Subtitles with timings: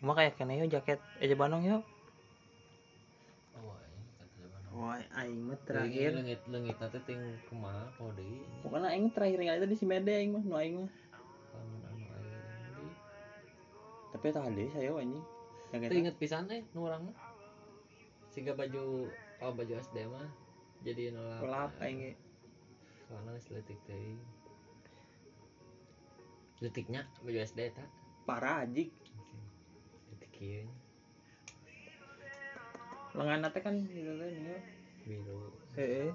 [0.00, 1.82] Cuma kayak kena yuk jaket Eja Bandung yuk.
[3.56, 3.72] oh
[4.76, 9.60] Wah, aing mah terakhir lengit lengit nanti ting kumaha kau deui Pokoknya aing terakhir kali
[9.64, 10.90] tadi si Mede aing mah, nu aing mah.
[11.56, 12.92] lamun anu aing
[14.12, 15.24] Tapi tadi saya anjing.
[15.72, 17.16] Jaket Teu inget pisan eh nu urang mah
[18.36, 19.08] siga baju
[19.40, 20.28] oh baju SD mah
[20.84, 22.12] jadi nolak pelap aing ge.
[23.08, 24.20] soalnya geus leutik teuing
[26.60, 27.88] leutiknya baju SD tak
[28.26, 28.90] Parah anjing.
[30.36, 30.64] Kieu
[33.16, 34.60] Lengan teh kan gitu teh nih.
[35.08, 35.40] biru
[35.76, 36.12] Heeh.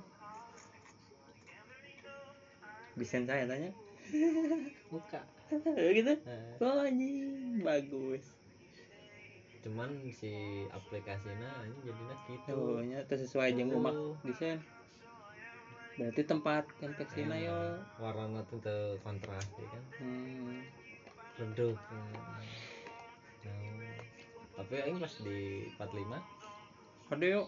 [2.93, 3.71] Bisa saya tanya.
[4.93, 5.21] muka
[5.95, 6.13] gitu.
[6.27, 8.21] Nah, Oh anjing, bagus.
[9.61, 13.77] cuman si aplikasinya ini jadinya gitu Oh, nya sesuai jeung Oh.
[13.77, 13.93] umak
[14.25, 14.57] desain.
[16.01, 17.77] Berarti tempat konveksina yo.
[18.01, 18.57] warna tuh
[19.05, 20.65] kontras ya kan Hmm.
[21.37, 21.77] redup
[24.61, 26.21] tapi aing pas di 45
[27.11, 27.47] Ada yuk.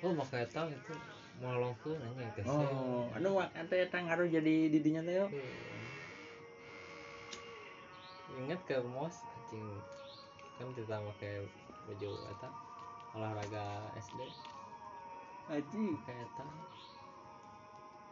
[0.00, 0.92] oh maka eta itu.
[1.40, 5.30] Molongkeun anjing teh Oh, anu ante eta ngaruh jadi didinya teh yuk.
[8.36, 9.64] ingat ke mos anjing.
[10.54, 11.42] Kan kita pakai
[11.84, 12.48] baju eta
[13.14, 13.64] olahraga
[13.96, 14.20] SD
[15.48, 15.84] Aji.
[15.98, 16.46] pakai eta.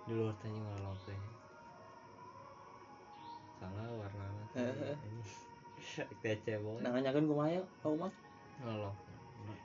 [0.02, 1.20] Di luar tanya ngolong teh
[3.62, 4.98] salah warnanya Heeh.
[6.22, 7.66] Teh cebol Nanganyakeun kumaha yuk?
[7.82, 8.12] Kau mah.
[8.62, 8.96] ngolong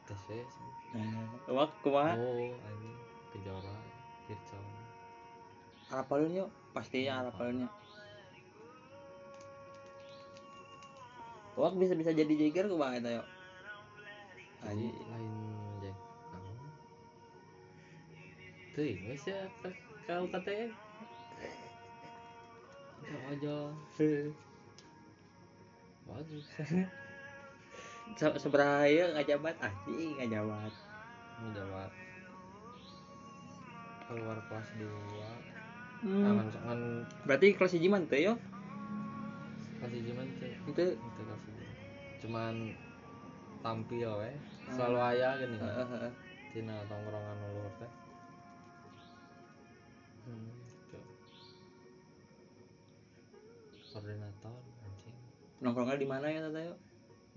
[0.10, 0.42] tes we
[1.48, 2.18] Umak kumaha?
[2.18, 2.96] oh anjing
[3.36, 3.76] kejora
[4.26, 4.66] pircon
[5.88, 6.50] Arapalun yuk.
[6.76, 7.70] Pastinya arapalunnya.
[11.56, 13.28] Umak bisa bisa jadi jigger kumaha eta yuk?
[14.68, 14.90] Aji.
[14.90, 15.58] lain naon
[18.78, 19.34] tuh ini sih
[20.06, 20.70] kau kata
[23.34, 23.58] aja
[23.98, 24.38] bagus
[28.18, 30.74] Se- Seberapa ya ngajabat anjing ngajabat.
[31.54, 31.92] jawab
[34.08, 34.88] keluar kelas 2
[35.98, 36.22] Hmm.
[36.24, 36.80] tangan tangan.
[37.26, 38.38] Berarti kelas hiji man teh yuk.
[39.78, 41.54] kasih cuman tuh Itu itu kasih
[42.22, 42.54] cuman
[43.62, 44.32] tampil we.
[44.70, 45.58] Selalu ayah gini.
[45.58, 46.12] Heeh heeh.
[46.54, 47.92] Cina tongkrongan ulur teh.
[50.26, 50.50] Hmm,
[50.86, 51.00] gitu.
[53.90, 54.54] koordinator
[55.58, 56.78] Nongkrongnya di mana ya yuk?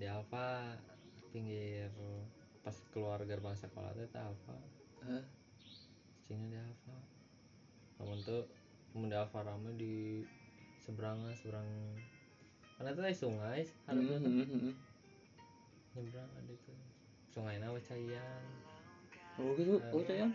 [0.01, 0.81] di Alfa
[1.29, 1.93] pinggir
[2.65, 4.57] pas keluar gerbang sekolah teh teh Alfa
[5.05, 5.25] Heeh.
[6.25, 6.97] Cina di Alfa
[8.01, 8.49] namun tuh
[8.97, 10.25] mun di Alfa rame di
[10.81, 11.69] seberangnya seberang
[12.81, 14.73] karena itu sungai harusnya tuh hmm,
[15.93, 16.73] nyebrang ada itu
[17.29, 18.45] sungai nawa cayan
[19.37, 20.33] Oh gitu, oh sayang.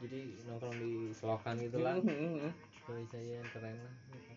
[0.00, 2.52] jadi nongkrong di selokan gitu lah Hmm, hmm, hmm.
[2.84, 4.31] sungai cayan keren lah gitu.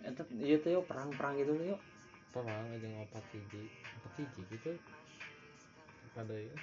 [0.00, 1.80] Eta iya teh yuk perang-perang gitu tuh yuk.
[2.30, 4.72] perang aja ngopat hiji ngopat hiji gitu
[6.14, 6.56] ada ya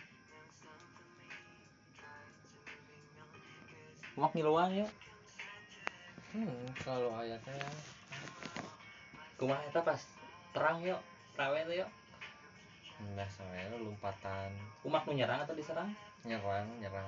[4.18, 4.92] Umak ngiluan yuk.
[6.34, 7.68] hmm, kalau ayah saya
[9.38, 10.02] Kumaha eta pas
[10.50, 10.98] perang yuk.
[11.38, 11.90] Rawe teh yuk.
[13.14, 14.50] nggak soalnya lompatan
[14.82, 15.94] Umak nu nyerang atau diserang?
[16.26, 17.06] nyerang nyerang.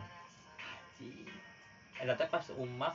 [1.98, 2.94] Eta teh pas umak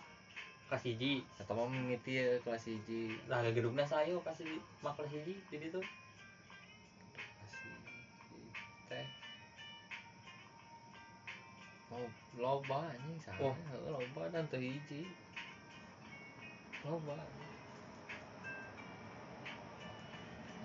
[0.64, 1.20] kelas hiji.
[1.36, 4.48] atau mau mimiti ya kelas hiji Lah gedungna sayo pas di
[4.80, 5.80] umak kelas hiji di ditu.
[7.36, 8.42] kelas hiji
[8.86, 9.06] teh
[11.90, 13.54] oh loba anjing sana Oh.
[13.86, 15.04] loba dan tuh hiji
[16.82, 17.14] loba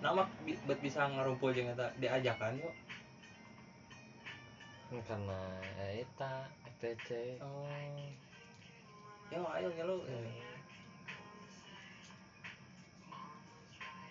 [0.01, 2.75] umak bi- bet bisa ngarumpul jeung eta diajakan yuk.
[5.03, 5.37] karena
[5.93, 7.67] eta FTC Oh.
[9.29, 9.97] Yo ayo ngelu.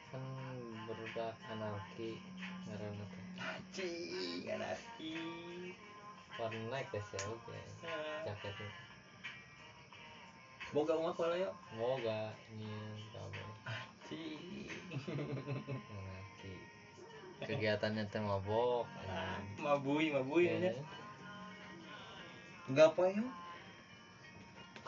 [0.08, 0.24] kan
[0.88, 2.16] berudak anarki
[2.64, 5.16] karena teh Anjing, anarki.
[6.40, 7.58] warna ya oke
[8.24, 8.68] jaketnya
[10.72, 11.52] Boga umak wala yuk.
[11.76, 14.70] moga nyian kamu Anjing.
[15.92, 16.54] anarki
[17.44, 19.60] kegiatannya teh mabok anjing.
[19.60, 20.72] Mabui, mabui Iya.
[20.72, 20.72] aja.
[22.70, 23.28] Enggak apa yuk.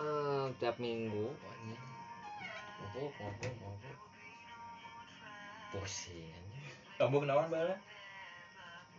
[0.00, 1.82] Eh, tiap minggu anjing.
[2.81, 3.99] mabok mabok mabok
[5.69, 6.44] pusing.
[6.97, 7.76] Kamu kenawan bala?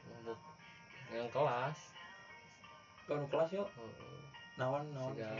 [0.05, 0.37] mabok
[1.09, 1.79] yang kelas
[3.09, 3.65] Kau nu kelas yuk.
[4.61, 5.17] Nawan, nawan.
[5.17, 5.33] Siga,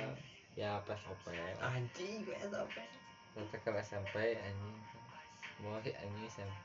[0.57, 1.29] ya pas OP
[1.61, 2.83] Anjing, apa?
[3.37, 4.77] Kita ke SMP anjing
[5.61, 6.57] Boy anjing SMP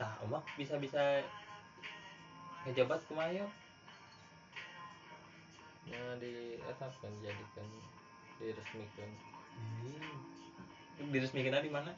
[0.00, 1.20] Nah, umak bisa-bisa
[2.64, 3.52] ngejabat kumaha yuk.
[5.90, 7.66] Nah di etap kan jadikan
[8.40, 9.10] Diresmikan.
[11.12, 11.92] Diresmikan di mana?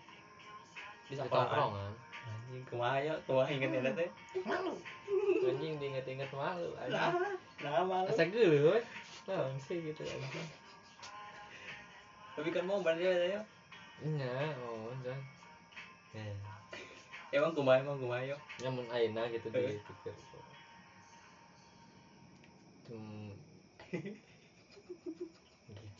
[1.06, 1.92] Di di tongkrongan
[2.22, 3.92] anjing kumaha ya kumaha inget ya.
[3.94, 4.10] Teh
[4.46, 4.74] malu.
[5.42, 8.06] Anjing diinget-inget malu nah anjing nah malu.
[8.10, 8.78] Asa geuleuh
[9.62, 10.48] sih gitu anjing.
[12.32, 13.40] Tapi kan mau berarti ya ya
[14.02, 14.34] nya
[14.66, 15.18] oh jan
[16.14, 16.34] ya.
[17.32, 19.78] Emang kumaha emang kumaha yo nyamun ayeuna gitu Eh.
[19.78, 20.14] dipikir.
[22.92, 23.32] Hmm,
[23.92, 24.16] gitu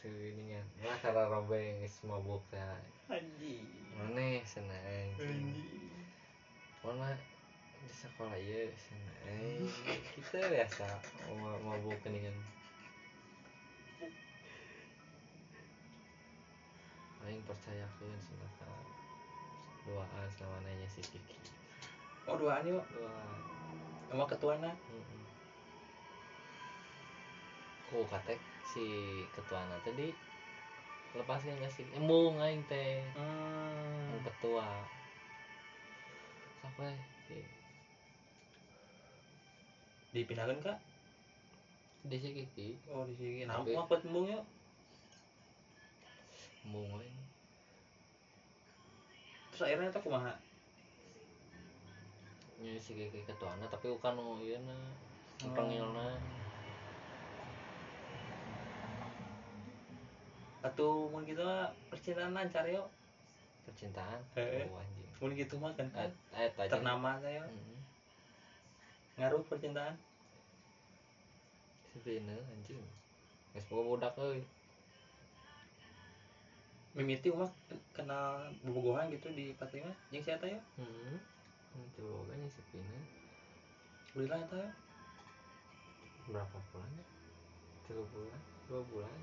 [0.09, 2.41] ini kan lah cara robe geus mabuk
[3.12, 3.69] anjing
[4.00, 5.21] maneh cenah anjing.
[5.21, 5.61] Anjing
[6.81, 7.12] mana
[7.85, 9.69] di sekolah ya cenah eh
[10.17, 10.89] kita biasa
[11.37, 12.17] mau mabuk kan.
[17.29, 18.73] Aing percayakeun cenah ka
[19.85, 21.37] doaan sama nanya si Kiki.
[22.25, 22.81] Oh duaan yuk?
[22.97, 23.37] Doaan.
[24.09, 25.21] Sama ketuana Mm-mm.
[27.93, 28.85] Ku katek si
[29.37, 30.09] ketua tadi
[31.12, 31.85] lepaskan gak sih?
[31.93, 33.05] Embung aing teh.
[33.12, 34.17] Hmm.
[34.25, 34.65] ketua.
[36.65, 36.97] Sampai
[40.12, 40.77] dipindahkan kak
[42.05, 44.44] di si Kiki oh di sini nah mau buat embung yuk.
[46.65, 47.17] Embung aing.
[49.53, 50.33] Terus akhirnya tuh kumaha?
[52.61, 54.77] Nya si Kiki ketua tapi bukan nu ieu na
[55.43, 55.50] Oh.
[55.59, 56.15] pengilna
[60.62, 61.43] atau mau gitu
[61.91, 62.87] percintaan lancar yuk.
[63.67, 64.19] Percintaan?
[64.38, 64.67] Eh.
[64.70, 65.11] oh anjing.
[65.19, 65.87] Mau gitu mah kan.
[65.91, 67.79] Kan eh ternama saya Mm-mm.
[69.19, 69.94] ngaruh percintaan?
[72.00, 72.81] Vina anjing?
[73.53, 74.41] Geus boga budak euy
[76.93, 77.49] mimiti mah
[77.97, 81.17] kenal bobogohan gitu di Fatima yang saya tahu heeh
[81.73, 83.00] itu boganya si Vina
[84.12, 84.69] beli lah tahu
[86.29, 87.05] berapa bulan ya?
[87.88, 89.19] Tiga bulan dua bulan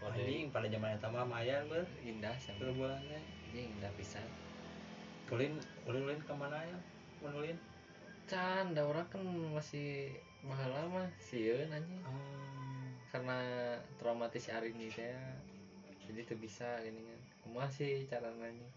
[0.00, 4.24] anjing pada zaman itu mah mayan ber indah dua sama bulan ya anjing indah pisan.
[5.30, 5.54] Ulin
[5.86, 6.78] ulin ulin ke mana ya?
[7.20, 7.58] Ulin
[8.24, 9.20] can da orang kan
[9.52, 12.00] masih mahal mah sieun anjing.
[12.00, 12.96] Hmm.
[13.10, 13.38] karena
[13.98, 15.12] traumatis hari ini teh.
[16.08, 17.20] Jadi tuh bisa gini kan.
[17.44, 18.68] Kumaha sih cara nanya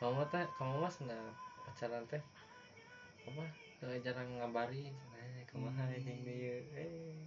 [0.00, 0.46] kamu teh.
[0.56, 1.28] Kamu mas nah
[1.68, 2.22] pacaran teh.
[3.28, 3.44] Apa
[3.84, 4.88] eh, jarang ngabari.
[4.88, 6.00] Nah kumaha Hmm.
[6.00, 6.56] yang dia.
[6.72, 7.20] Eh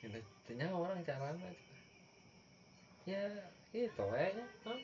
[0.00, 1.48] kita tanya orang caranya
[3.08, 3.24] ya
[3.72, 4.28] itu ya
[4.64, 4.78] kan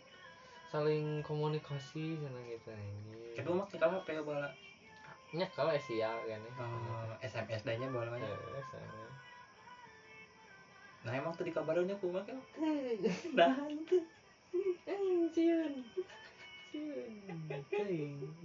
[0.71, 3.43] saling komunikasi sana gitu ini.
[3.43, 4.49] Mah kita mah kayak bola?
[5.35, 6.67] Nya kalau Asia kan ya.
[7.27, 9.11] SMS dah nya bola nya Eh,
[11.01, 12.39] nah emang tadi kabarnya aku mah kan?
[13.35, 13.51] Nah
[14.87, 15.71] Anjir.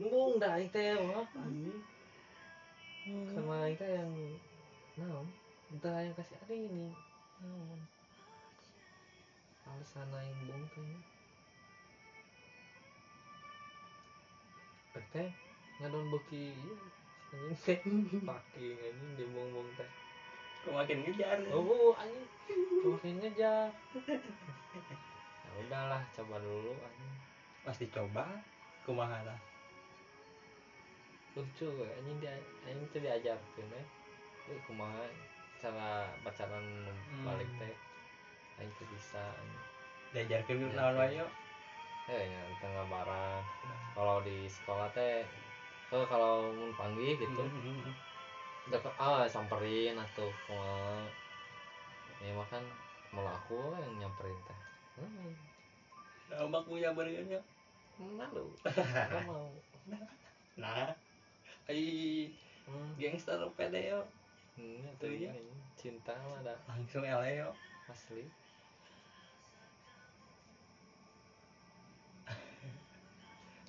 [0.02, 1.30] Bung dah itu ya, maaf.
[3.30, 4.12] Sama itu yang
[4.96, 5.28] naon?
[5.72, 6.88] Entah yang kasih hari ini.
[7.44, 7.80] Naon?
[9.66, 10.86] Alasan yang bung tuh.
[14.96, 15.02] ya.
[15.12, 15.30] Teh
[15.84, 16.76] ngadon beki ieu.
[17.36, 17.80] Anjing teh
[18.24, 19.90] pake anjing di bung-bung teh.
[20.64, 22.24] kok makin ngejar Oh, anjing.
[22.88, 23.70] Makin ngejar.
[25.46, 27.14] Ya udahlah, coba dulu anjing.
[27.66, 28.30] pasti coba
[28.86, 29.40] kumaha lah
[31.34, 32.38] lucu anjing dia
[32.70, 33.88] anjing tuh diajarkeun ya eh
[34.70, 35.02] kumaha
[35.62, 36.66] cara pacaran
[37.26, 37.74] balik teh?
[38.62, 39.24] Anjing tuh bisa
[40.16, 40.24] Ya,
[40.80, 41.28] naon wae yuk?
[42.08, 43.42] Eh ya tengah barang
[43.98, 45.26] kalau di sekolah teh
[45.92, 47.92] kalau kalau mun panggil gitu Hmm.
[48.70, 51.04] udah ke ah samperin atau kumaha.
[52.24, 52.64] Ya makan
[53.14, 54.60] malah aku yang nyamperin teh.
[54.96, 55.30] Hmm,
[56.32, 57.40] nah omak punya beriannya
[58.00, 58.48] malu
[59.12, 59.48] gak mau.
[60.56, 60.96] Nah.
[61.66, 62.30] Ai
[62.70, 64.00] hmm, gangster pede yo
[64.58, 65.32] hmm, itu iya.
[65.32, 65.44] ya
[65.76, 67.50] cinta mah ada langsung ele yo.
[67.86, 68.26] Asli.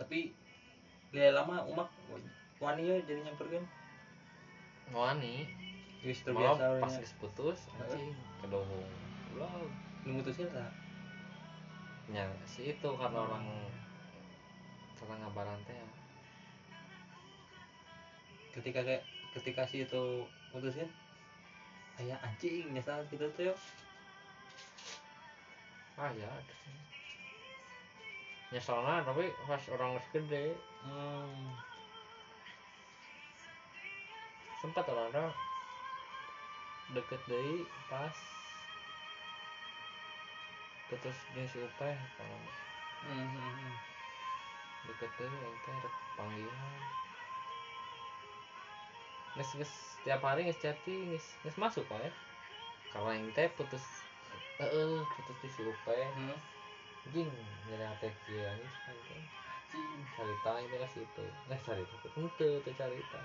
[0.01, 0.33] Tapi
[1.13, 1.89] lihat lama umak
[2.59, 3.65] wani yo jadi nyamperkan
[4.95, 5.47] wani?
[6.07, 8.87] Malah terbiasa pas geus putus anjing kedohong
[9.35, 9.67] belum
[10.07, 10.71] memutusnya tak
[12.15, 13.43] ya si itu karena orang
[14.95, 15.89] cara ngabaran teh ya.
[18.55, 19.03] Ketika kayak
[19.35, 20.25] ketika si itu
[20.57, 20.89] putusin
[22.01, 23.55] ayah anjing nyesal gitu tuh yo
[26.01, 26.33] ah ya
[28.55, 30.55] nyesalnya tapi pas orang gede.
[30.87, 31.51] Hmm.
[34.63, 35.27] sempat orang ada.
[36.95, 38.17] Deket deh pas.
[40.87, 42.39] Putus jeung si upeh kalau
[43.07, 43.75] Hmm, hmm, hmm.
[44.89, 46.81] deket deh yang teh panggilan
[49.37, 52.13] Nges, nges, tiap hari nges chatting nges, nges masuk kok ya.
[52.93, 53.85] Karena yang teh putus
[54.57, 56.39] heeh putus di si upe hmm.
[57.13, 57.29] jing
[57.69, 58.73] nyari hati kieu anjing
[60.17, 61.25] cerita ini lah situ.
[61.53, 63.21] Eh cerita itu tuh cerita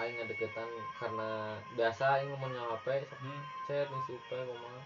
[0.00, 3.42] aing ngadeketan karena biasa aing ngomong nyawa HP Hmm.
[3.68, 4.82] chat nih si upe kumaha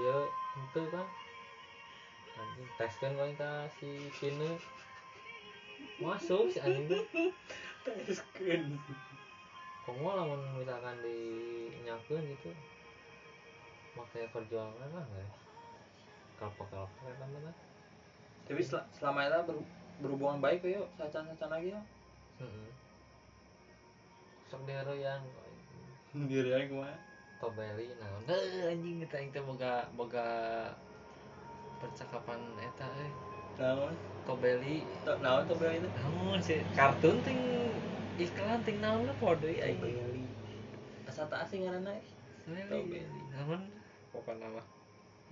[0.00, 0.16] iya
[0.56, 1.06] itu kan
[2.40, 4.56] anjing teskan gue ka si Kine
[6.00, 7.04] masuk si anjing
[9.86, 11.16] komo lamun misalkan di
[11.82, 12.50] nyakeun gitu
[13.96, 15.34] makanya perjuangan lah guys
[16.36, 17.52] kalpa kalpa kan mana
[18.50, 19.68] Tapi sel- selama itu ber-
[20.02, 21.84] berhubungan baik yuk, sacan-sacan lagi yuk.
[22.42, 22.70] Heeh.
[24.50, 25.22] Sok diheroyan
[26.26, 26.98] Diri aja ke mana?
[27.38, 28.26] Tobeli naon.
[28.26, 30.26] Heuh anjing kita teh boga boga
[31.78, 33.29] percakapan eta euy.
[33.58, 33.94] Naon?
[34.28, 34.84] Tobeli
[35.24, 35.88] Naon tuh beli itu?
[35.90, 37.40] naon sih kartun ting
[38.20, 39.80] iklan ting naon lah kode aing.
[39.80, 40.24] Beli.
[41.08, 41.90] Asa tak asing ngaranna.
[41.96, 42.04] eh.
[42.68, 43.00] Tobeli.
[43.32, 43.60] Naon
[44.12, 44.66] pokoknya mah.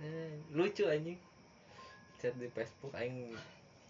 [0.03, 1.19] Eh, lucu anjing.
[2.19, 3.31] Chat di Facebook aing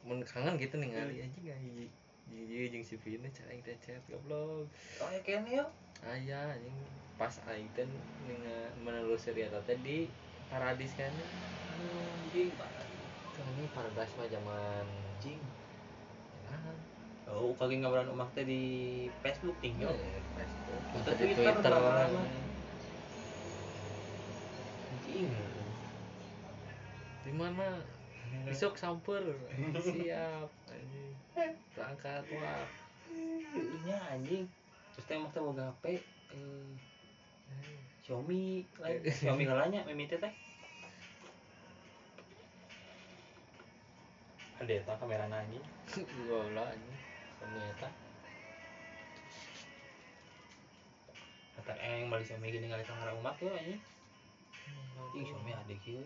[0.06, 1.90] mun kangen gitu ningali anjing anjing.
[2.30, 4.70] Jadi jeung si Vina cara aing teh chat goblok.
[5.02, 5.70] Oh ya kayaknya yuk.
[6.00, 6.76] aya anjing
[7.20, 7.84] pas aing teh
[8.80, 10.08] menelusuri eta teh di
[10.50, 11.12] Paradis kan
[11.80, 12.89] Anjing, parah.
[13.40, 15.40] Tuh, ini Paradise mah zaman Anjing.
[16.46, 16.76] ah,
[17.30, 18.62] Oh, kagak ngabaran umak teh di
[19.22, 19.94] Facebook tinggal.
[19.94, 21.74] eh, Facebook Atau atau di Twitter, Twitter.
[24.90, 25.30] Anjing.
[27.20, 27.78] di mana
[28.42, 29.22] besok samper
[29.78, 31.14] siap anjing
[31.72, 32.66] berangkat wah
[33.86, 34.50] Nya anjing.
[34.94, 35.86] Terus teh umak teh boga HP.
[36.34, 36.70] Eh,
[38.02, 39.02] Xiaomi lain.
[39.06, 40.34] Xiaomi kalanya mimiti teh.
[44.60, 45.64] Ada eta kamera anjing.
[46.28, 46.98] goblok anjing
[47.40, 47.90] sama eta
[51.60, 53.80] Kata yang balik Xiaomi gini ngali kamera umak yuk anjing.
[55.00, 56.04] Anjing Xiaomi ada kieu.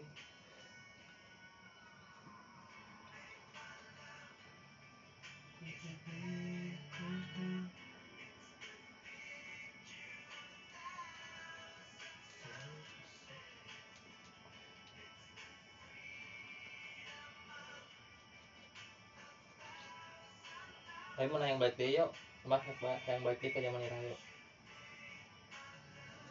[21.14, 22.10] Tapi mana yang baik deh yuk.
[22.44, 22.66] Mak
[23.08, 24.20] yang baik deh ke zaman Ira yuk.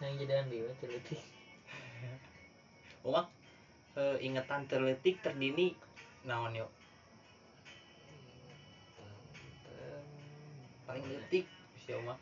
[0.03, 1.15] yang jadi andi mah celiti
[3.07, 3.31] Umak
[4.03, 5.79] eh, ingatan terletik terdini
[6.27, 6.71] naon yuk.
[10.91, 11.47] Paling detik
[11.79, 12.19] si Umak.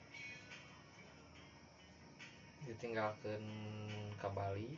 [2.71, 3.43] ditinggalkan
[4.15, 4.71] ke Bali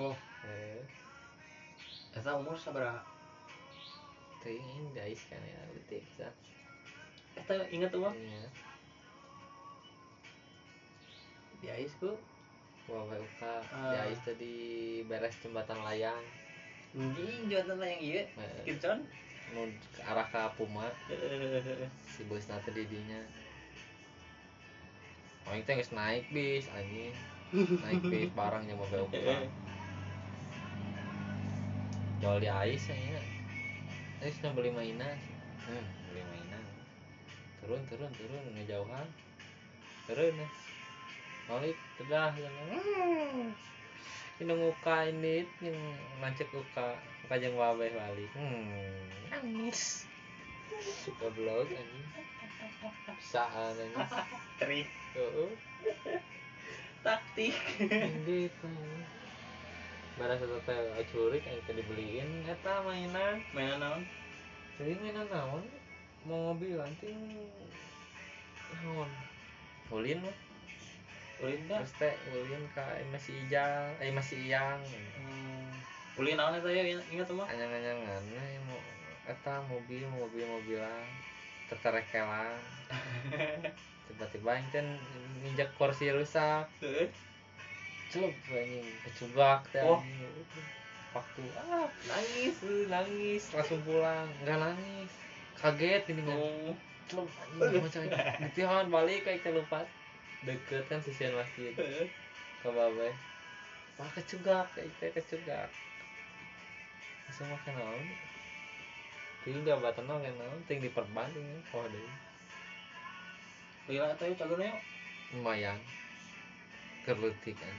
[0.00, 0.16] Oh,
[0.48, 0.80] eh
[2.16, 2.56] eta umur
[4.40, 6.32] teuing aing dais kan ya detik bisa
[7.38, 8.14] Eta inget Umak?
[8.16, 8.46] Iya.
[11.62, 12.12] Di ais ku.
[12.90, 13.94] WWUK Ah.
[13.94, 14.54] ya itu di
[15.06, 16.18] beres jembatan layang
[16.92, 18.22] Anjing jembatan yang ieu.
[18.26, 19.06] Eh, Kircon.
[19.52, 20.88] nu ke arah ke Puma
[22.08, 23.20] si bus nanti didinya
[25.44, 27.12] Oh itu geus naik bis anjing
[27.52, 29.44] naik bis barang bawa pulang
[32.24, 33.20] jual di Ais ya
[34.24, 36.01] Ais beli mainan hmm, beli mainan
[37.62, 39.06] turun turun turun ngejauhan
[40.10, 40.48] turun ya
[41.46, 43.50] balik sudah hmm.
[44.42, 45.78] ini muka ini yang
[46.18, 49.30] lancet muka muka yang wabah balik hmm.
[49.30, 50.10] nangis
[51.22, 52.06] goblok anjing
[53.18, 53.92] bisaan anjing
[54.62, 55.50] Trik Heeh.
[57.02, 57.54] taktik.
[57.82, 58.72] Ini kan.
[60.16, 63.42] Barang satu teh curik yang tadi dibeliin eta mainan.
[63.52, 64.02] Mainan naon?
[64.78, 65.64] Jadi mainan naon?
[66.22, 67.18] Mau mobil anting
[68.82, 69.10] naon?
[69.90, 70.36] Ulin mah.
[71.42, 71.82] Ulin dah.
[71.98, 74.80] Teh ulin ka eh, masih ijang, eh masih iyang.
[75.18, 75.70] Hmm.
[76.16, 77.50] Ulin naon eta ya ingat Umak?
[77.50, 78.78] Anyang-anyangan eh mau
[79.26, 81.06] eta mobil mobil mobilan
[81.70, 82.58] terterekelan
[84.10, 84.86] tiba-tiba yang kan
[85.40, 86.68] nginjak kursi rusak
[88.12, 90.02] celup anjing kecubak teh Oh.
[91.16, 95.12] waktu ah nangis eh, nangis langsung pulang nggak nangis
[95.58, 96.38] kaget ini kan
[97.12, 97.28] Oh.
[97.82, 98.02] macam
[98.48, 99.84] ditihan balik kayak celupat
[100.48, 103.12] deket kan sisian masjid ke babe.
[104.00, 105.68] Wah kecugak kayak teh kecugak.
[107.28, 108.06] Langsung makan naon?
[109.44, 110.60] Ting jabatan naon kan naon?
[110.64, 111.44] Ting diperban ting
[111.74, 112.08] oh deh
[113.90, 114.80] Lila eta yuk cagona yuk.
[115.36, 115.76] lumayan.
[117.04, 117.76] Kerletik kan?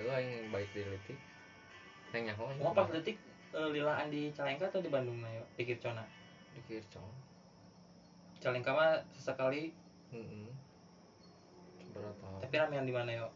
[0.00, 1.18] Lalu yang baik letik.
[2.14, 3.18] Yang yang Umak pas detik
[3.54, 5.46] eh, lilaan di Calengka atau di Bandung na yuk?
[5.54, 6.02] Di Kircona.
[6.54, 7.10] di Kircong
[8.38, 9.70] Calengka mah sesekali
[10.12, 10.46] Heeh.
[11.90, 12.26] Berapa?
[12.42, 13.30] tapi ramean di mana yuk?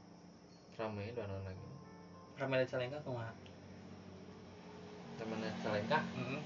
[0.79, 1.67] rame doanan lagi
[2.39, 3.33] Ramai di Calengka kumaha?
[5.19, 6.43] temennya Calengka Heeh.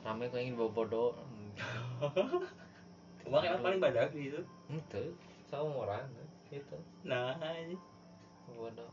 [0.00, 1.12] rame kau ingin bawa bodoh
[3.28, 4.40] Uang emang paling badak gitu.
[4.72, 5.02] itu
[5.44, 6.08] seumuran
[6.48, 7.76] gitu Nah, ini
[8.48, 8.88] bodoh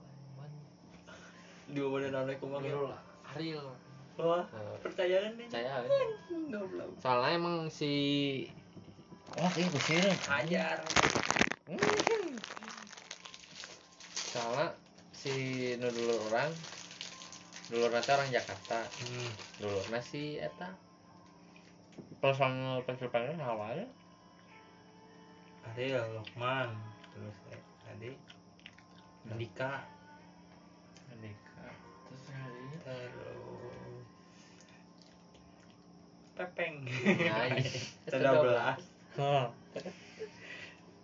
[1.67, 3.01] badan naik kumaha Ariel lah
[3.35, 3.67] Ariel
[4.17, 4.41] Wah,
[4.81, 5.45] percaya kan nih?
[5.45, 5.85] percaya
[6.49, 6.89] Goblok.
[6.97, 7.93] soalnya emang si
[9.35, 10.79] wah ini kusir Ajar.
[14.15, 14.67] soalnya
[15.11, 15.33] si
[15.77, 16.49] nu dulur orang
[17.67, 19.31] dulur nanti orang Jakarta Hmm.
[19.59, 20.71] dulur nasi eta
[22.17, 23.85] personal pensilpannya awalnya
[25.67, 26.71] Ariel, Lukman,
[27.11, 27.35] terus
[27.83, 28.15] tadi
[29.27, 29.83] Andika,
[36.37, 36.75] Pepeng.
[38.05, 38.79] Sudah belas.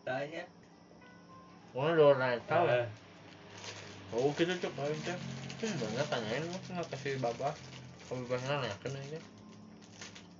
[0.04, 0.44] Tanya.
[1.74, 2.70] mana dulur nanti tahu.
[4.14, 5.18] Oh kita coba aja
[5.64, 7.56] hmm, banget tanyain mas nggak kasih babah
[8.06, 9.20] kalau bahasa nanya kan aja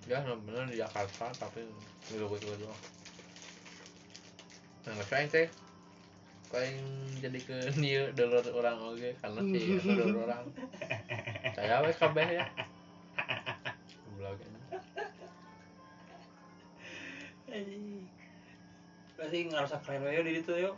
[0.04, 1.64] ya benar di Jakarta tapi
[2.12, 2.82] nggak gue juga doang.
[4.84, 5.48] Nah nggak sayang teh
[6.52, 6.78] paling
[7.24, 9.10] jadi ke dia dulur orang oke.
[9.24, 10.44] Karena sih dulur orang
[11.52, 12.46] saya wes kabeh ya
[14.16, 14.40] goblok.
[19.14, 20.76] Pasti ngerasa keren aja di situ yuk.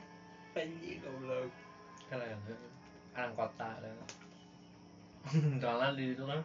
[0.58, 1.52] Anjing goblok.
[2.14, 2.26] ada
[3.16, 3.98] orang kota kan
[5.64, 6.38] karena di itu kan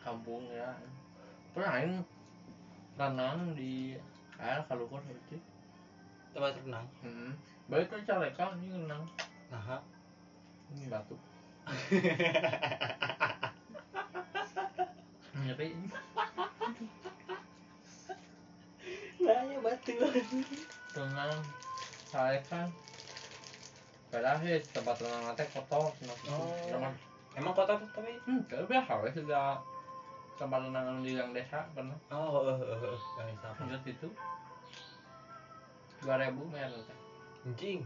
[0.00, 0.72] kampung ya
[1.52, 2.00] pernah aing
[2.96, 3.92] renang di
[4.40, 5.36] air kalukur itu
[6.32, 6.86] Tempat renang.
[7.04, 7.32] hmm.
[7.68, 9.04] baik tuh caleka ini renang
[9.52, 9.80] Nah,
[10.72, 11.14] ini batu
[15.36, 15.68] nyeri
[19.18, 19.92] nanya batu.
[20.94, 21.42] renang
[22.08, 22.70] caleka
[24.08, 25.90] padahal sih tempat renang nanti kotor
[26.30, 26.54] Oh.
[26.70, 26.94] cuman
[27.36, 28.16] Emang tuh tapi?
[28.24, 29.60] hmm, tapi biasa wes sudah
[30.38, 33.60] tempat renang di yang desa pernah Oh, eh, eh, eh, eh, siapa?
[33.66, 34.08] Ingat itu
[36.00, 36.46] dua ribu
[37.44, 37.80] Anjing.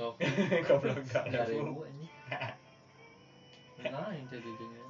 [0.00, 0.24] oke
[0.66, 2.06] Goblok dua ribu ini
[3.78, 4.84] nah yang jadi jadinya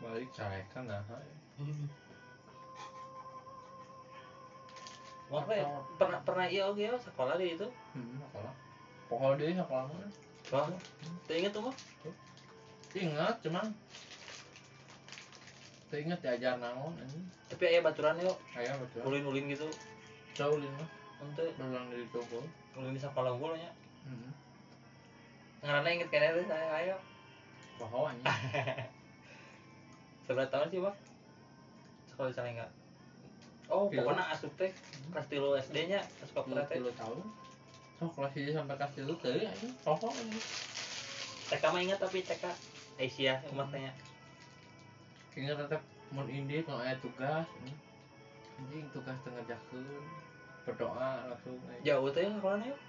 [0.00, 1.00] balik carekan nah
[5.30, 5.62] Wah, apa ya?
[5.94, 7.66] pernah pernah iya oke ya sekolah di itu.
[7.94, 8.52] hmm sekolah
[9.06, 10.08] pokoknya dia sekolah mana
[10.50, 10.66] Wah,
[11.24, 11.74] saya ingat tuh mah.
[12.90, 13.66] ingat cuman
[15.86, 19.66] Teu inget diajar naon ini Tapi ayah baturan yuk, kayak betul ulin-ulin gitu.
[20.34, 20.82] jauh lima
[21.22, 22.42] Untuk berulang dari toko
[22.74, 23.70] ulin di sekolah unggul nya.
[24.06, 24.30] hmm.
[25.62, 26.96] Ngarana inget kayaknya tuh saya ayo.
[27.82, 28.22] Ini
[30.26, 30.96] Seberapa tahun sih, Bang?
[32.06, 32.66] Sekolah di Salengga.
[33.70, 34.02] Oh, Tilu.
[34.02, 34.70] pokoknya asup teh
[35.10, 36.74] kelas 3 SD-nya, asup tilu teh.
[36.74, 37.18] tilu tahun
[38.00, 40.40] so kelas ini sampai kelas tilu teh ini pokok ini
[41.46, 42.44] TK mah ingat tapi TK
[42.96, 43.92] Asia umatnya.
[45.30, 47.70] kayaknya tetap mau indi kalau ada tugas ini.
[48.58, 50.02] anjing tugas tengah jakeun
[50.66, 51.94] berdoa langsung aja.
[51.94, 52.80] Jauh teh sekolahnya yuk.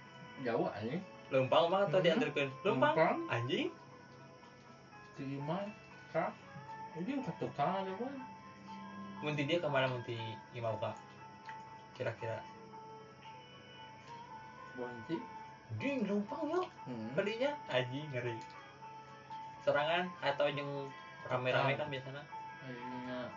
[0.42, 2.06] jauh anjing Lempang mah atau Hmm.
[2.10, 2.50] diantarkeun?
[2.66, 2.94] Lempang.
[2.98, 3.18] Lempang.
[3.30, 3.70] Anjing.
[5.16, 5.58] Terima
[6.12, 6.32] kak
[7.00, 8.16] ini ketukang aja kan
[9.22, 10.18] Munti dia ke mana munti
[10.58, 10.90] Imauka?
[11.94, 12.42] Kira-kira.
[14.74, 15.14] bonci
[15.78, 16.66] Ding, lempang yuk.
[16.90, 17.14] hmm.
[17.14, 18.34] Kalinya anjing ngeri.
[19.62, 20.90] Serangan atau yang
[21.30, 22.24] rame-rame kan biasanya.
[22.66, 23.30] ininya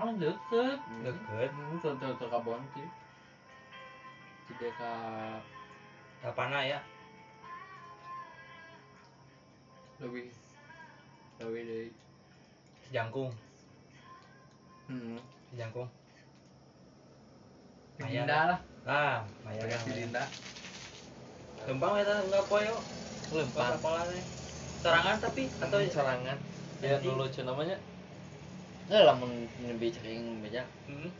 [0.00, 1.50] ah deket Deket.
[1.52, 2.84] hmm, tuh tuh tuh ke bonci
[4.48, 4.92] tidak ke
[6.24, 6.78] Apana ya?
[10.00, 10.26] Lebih
[11.40, 11.88] lebih dari
[12.88, 13.30] Sejangkung.
[14.88, 15.20] hmm.
[15.52, 15.88] Sejangkung.
[18.00, 18.44] Dinda Maya.
[18.48, 19.60] lah Ah, Maya.
[19.60, 20.24] Pakai si Dinda
[21.68, 22.80] Lempang eta enggak poe yuk.
[23.30, 24.24] lempang Sekolah teh.
[24.80, 26.38] Serangan tapi atau atau serangan
[26.80, 27.76] ya dulu cuy namanya
[28.88, 29.28] nggak lah mau
[29.60, 31.12] nyambi cering beja Hmm.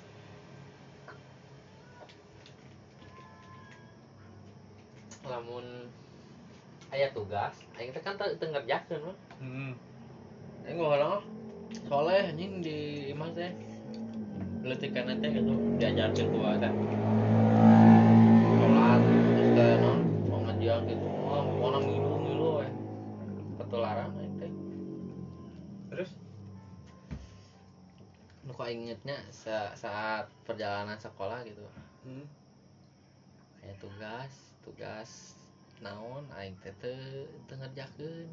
[5.28, 5.86] lamun
[6.90, 9.72] aya tugas aing teh kan teu ngerjakeun mah Hmm.
[10.68, 11.24] aing ngomong
[11.88, 13.48] soleh anjing di imah teh
[14.60, 15.56] letikan teh gitu.
[15.80, 16.72] Diajarkeun ku teh
[18.60, 19.00] sholat
[19.32, 21.06] terus teh non mau ngajian gitu.
[21.08, 22.68] Oh mau ngilu ngilu we
[23.56, 24.52] ketularan aing teh.
[25.88, 26.10] Terus?
[28.44, 31.64] Nu kok ingetnya sa- saat perjalanan sekolah gitu?
[32.04, 32.28] Hmm.
[33.60, 34.32] kayak tugas
[34.64, 35.36] tugas
[35.80, 38.28] naon aing teh teu teu ngerjakeun.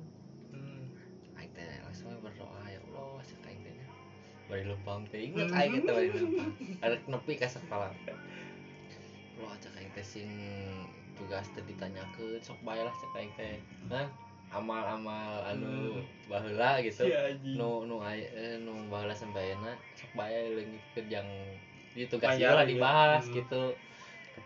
[0.52, 0.84] Hmm.
[1.40, 3.76] aing teh langsung berdoa ya Allah cek aing teh
[4.48, 5.32] bari lempang teh.
[5.32, 6.52] Inget aing eta bari lempang.
[6.84, 7.92] Ada nepi ka sekolah.
[9.40, 10.30] Lo acak aing teh sing
[11.16, 13.60] tugas teh ditanyakeun sok bae lah cek aing teh.
[13.88, 14.08] Nah
[14.48, 16.00] amal-amal anu
[16.32, 17.04] baheula gitu.
[17.08, 17.60] Si anjing.
[17.60, 21.06] nu nu eh, nu baheula sampai ayeuna sok bae leungit
[21.98, 23.36] di tugas Panjang ieu lah dibahas Hmm.
[23.36, 23.64] gitu.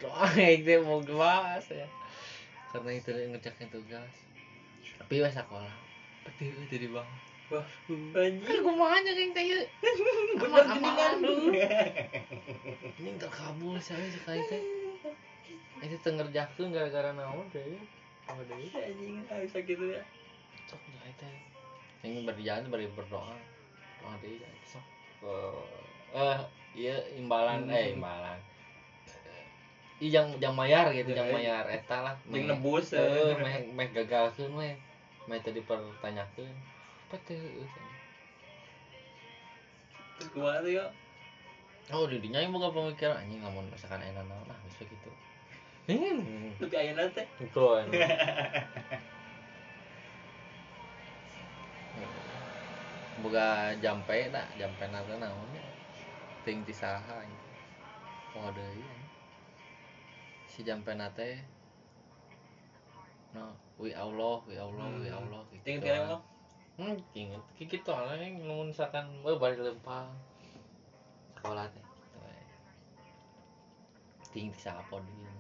[0.02, 1.86] Doa aing teh mau dibahas ya
[2.72, 4.16] karena itu ngerjakan tugas
[4.98, 5.72] tapi wes sekolah
[6.24, 7.10] peti itu di bawah.
[7.52, 7.68] Wah,
[8.16, 8.48] anjing.
[8.48, 9.60] kan kumaha aja teh ieu.
[10.40, 11.20] Bener geningan.
[11.20, 11.20] aman,
[12.96, 14.64] ini terkabul saya sekali teh.
[15.84, 17.76] Itu teu ngerjakeun gara-gara naon teh?
[18.30, 20.00] Apa deui Anjing, ah, bisa gitu ya.
[20.70, 21.36] sok ya teh.
[22.08, 23.36] Yang berjalan bari berdoa.
[24.00, 24.86] Doa ya, sok
[25.22, 25.64] Eh,
[26.18, 26.40] eh
[26.74, 27.76] iya imbalan Hmm.
[27.76, 28.40] eh imbalan
[30.02, 32.16] Eh, Ih, jang jang mayar gitu, jang Eh, mayar eta lah.
[32.26, 32.90] Meh- nebus.
[32.98, 34.74] Heeh, meh meh gagalkeun meh.
[35.30, 35.38] Meh.
[35.38, 37.70] Apa teh eueuh?
[40.18, 40.86] Terus kumaha tuh yo?
[41.94, 45.12] Oh, di dinya yang boga pemikiran anjing lamun misalkan enak naon nah bisa gitu.
[45.92, 46.56] Hmm.
[46.58, 47.92] Tapi ayeuna teh Itu anu.
[53.22, 55.62] Boga jampe da, jampe nate naon ya.
[56.42, 57.44] Ting ti saha anjing.
[58.40, 59.01] Oh, deui.
[60.52, 61.40] Si jampe nate
[63.32, 65.24] No, wi Allah, wi Allah, wi Hmm.
[65.24, 65.64] Allah gitu.
[65.64, 66.20] Ting kira mah.
[66.76, 67.40] Hmm, inget.
[67.56, 70.12] Kayak gitu lah yang lamun misalkan we bari lempang.
[71.40, 71.80] Sekolah teh.
[71.80, 72.36] Gitu we.
[74.36, 75.32] Ting ti saha pod ieu.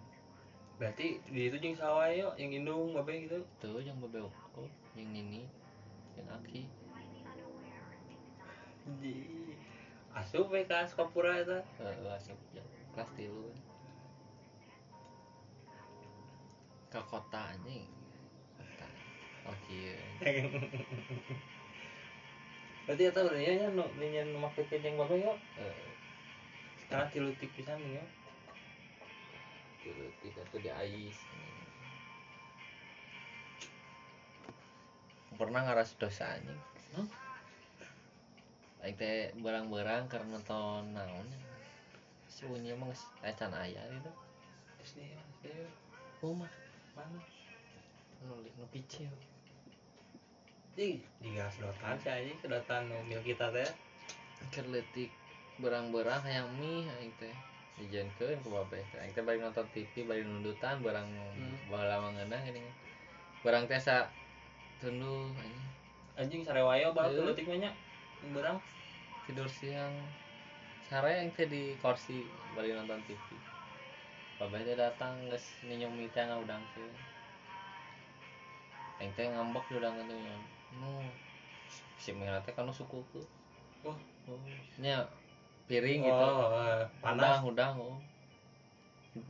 [0.79, 3.43] Berarti di itu jeung sawah yo, yang indung babe gitu.
[3.59, 5.43] Tuh yang bebek oh, yang Nini,
[6.15, 6.63] yang Aki.
[9.03, 9.15] Di
[10.15, 11.59] asup we ka Sukapura eta.
[11.83, 12.39] Heeh, asup
[12.95, 13.70] kelas 3.
[16.91, 17.87] Ke kota anjing.
[18.59, 18.87] Kota.
[19.47, 19.95] Oh kieu.
[22.83, 25.33] Berarti urang nya nu nya nu make jeung babe yo.
[25.55, 25.89] Heeh.
[26.83, 27.79] Sekarang tilutik pisan.
[29.79, 31.15] Kieu tidak tuh di ais.
[35.39, 36.59] Pernah ngaras dosa anjing.
[36.99, 37.07] Hah?
[38.83, 41.29] Aing teh berang-berang karena nonton naon.
[42.27, 42.91] Sunyi emang
[43.23, 44.11] acan aya gitu.
[44.81, 45.69] Terus nih, yo.
[46.21, 46.49] Rumah
[46.95, 47.19] Mana?
[48.21, 49.09] nulis nu picil.
[50.77, 53.65] Ih, digas sedotan sih anjing, sedotan nu mil kita teh.
[54.53, 55.09] Keur leutik
[55.57, 57.33] berang-berang hayang mie aing teh.
[57.81, 58.99] Dijenkeun ku babeh teh.
[59.01, 61.57] Aing teh bari nonton TV bari nundutan barang Hmm.
[61.73, 62.61] baheula mah ngeunah gini.
[63.41, 64.05] Barang teh sa
[64.77, 65.65] tunduh anjing
[66.11, 67.19] Anjing sarewayo baru Iya.
[67.25, 67.71] tilutik nya.
[68.35, 68.61] Berang.
[69.25, 69.93] tidur siang.
[70.85, 72.21] Sare aing teh di kursi
[72.53, 73.50] bari nonton TV.
[74.41, 76.89] Babeh teh datang geus ninyum mie teh ngaudangkeun.
[78.97, 80.41] Aing teh ngambek di udangan teh nyon.
[80.81, 81.05] Nu
[82.01, 83.21] si mie teh kanu sukuku.
[83.85, 83.93] Wah.
[84.25, 84.41] Oh,
[84.81, 85.05] nya
[85.69, 86.25] piring gitu.
[86.25, 87.41] Oh, eh, panas.
[87.41, 87.97] udang udang oh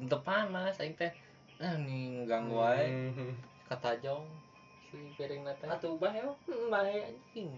[0.07, 1.11] Teu panas aing teh
[1.59, 3.35] ah nih ganggu wae Hmm.
[3.67, 4.23] katajong
[4.87, 6.31] si piring teh Atuh bah yo.
[6.47, 7.51] Hmm, bae anjing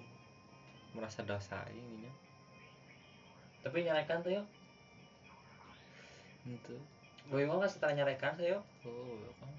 [0.93, 2.11] merasa dosa ini nya
[3.61, 4.43] Tapi nyarekan tuh yo.
[6.43, 6.75] itu
[7.31, 8.59] Boy mau kan setelah nyarekan saya yo.
[8.87, 9.51] oh ya kan.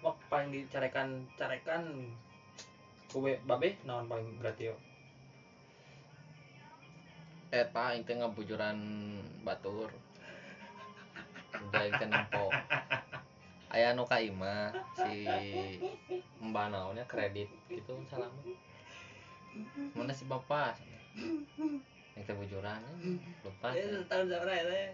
[0.00, 1.82] Wah, paling dicarekan carekan
[3.10, 4.76] kue babe naon paling berarti yo.
[7.50, 8.78] eta aing teh ngabujuran
[9.42, 9.90] batur.
[11.50, 12.46] Udah teh nempo
[13.70, 15.30] aya nu ka imah si
[16.42, 18.34] mbak naonnya kredit gitu salam.
[19.94, 20.74] Mana si bapak
[22.16, 22.92] yang teh bujuran ya.
[23.44, 24.02] lupa Eh, teh.
[24.10, 24.88] tahun berapa ya teh?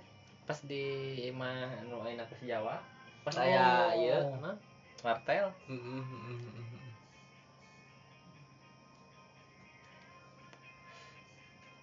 [0.47, 0.83] pas di
[1.27, 2.79] imah nu ayeuna ke Jawa
[3.27, 3.43] pas Oh.
[3.43, 4.55] aya ieu nah,
[5.03, 6.87] martel Heeh, heeh, heeh.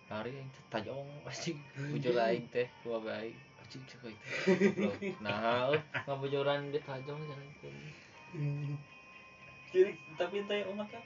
[0.07, 1.57] hari yang tajong anjing
[1.91, 4.87] bujur aing teh dua baik anjing cek itu
[5.19, 7.73] nah euy ngabujuran di tajong jangan teh
[9.73, 11.01] Kiri tapi teh umak ya.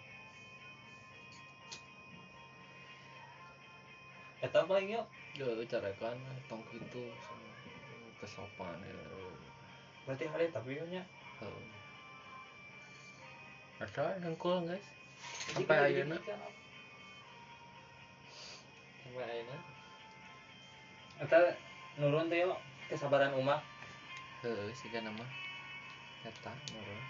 [4.48, 5.04] Eta paling yo.
[5.36, 6.16] Yo carekan
[6.48, 7.04] tong kitu
[8.24, 8.96] kesopan ya.
[10.08, 11.04] Berarti hari tapi nya.
[11.44, 11.66] Heeh.
[13.84, 14.88] Asa hengkul guys.
[15.52, 16.16] Sampai ayeuna.
[19.04, 19.58] Sampai ayeuna.
[21.28, 21.38] Eta
[22.00, 22.48] nurun teh
[22.88, 23.60] kesabaran umak.
[24.48, 25.28] Heeh, siga nama.
[26.24, 27.02] Eta nurun.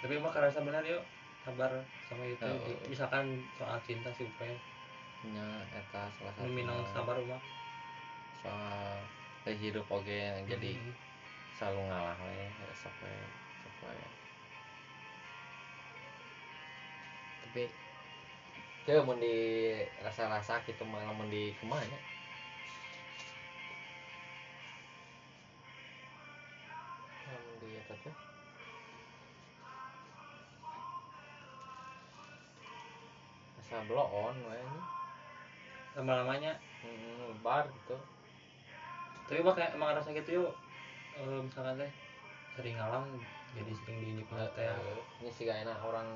[0.00, 1.04] Tapi umak karasa benar yo
[1.42, 1.70] sabar
[2.06, 2.86] sama itu Oh.
[2.86, 4.30] Misalkan soal cinta sih
[5.22, 6.50] Nya eta salah satu.
[6.50, 7.38] minang sabar umak
[8.42, 8.98] Soal
[9.46, 10.94] teh hidup oge yang jadi Hmm.
[11.54, 13.14] selalu ngalah we, sok we,
[13.62, 13.94] sok we.
[17.42, 17.62] tapi
[18.82, 19.36] coba mau di
[20.02, 21.98] rasa-rasa gitu malah mau di ke mana
[27.30, 28.14] Lamun di eta teh
[33.60, 34.58] asa blow on we
[35.92, 37.96] nya lama lamanya hmm, gitu.
[39.28, 40.52] Tapi emang kayak emang rasa gitu yuk
[41.20, 41.92] eh, misalkan teh
[42.56, 43.04] sering ngalam
[43.52, 46.08] jadi sering diinjek teh Eh, ini sih gak enak orang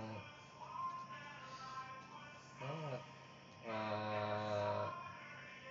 [2.57, 3.03] banget.
[3.67, 4.89] Nggak